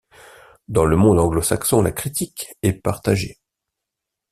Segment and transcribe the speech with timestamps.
[0.67, 3.37] Dans le monde anglo-saxon la critique est partagée.